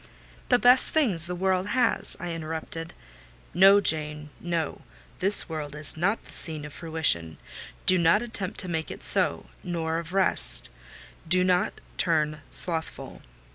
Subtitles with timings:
[0.49, 2.95] "The best things the world has!" I interrupted.
[3.53, 4.81] "No, Jane, no:
[5.19, 7.37] this world is not the scene of fruition;
[7.85, 10.71] do not attempt to make it so: nor of rest;
[11.27, 13.21] do not turn slothful."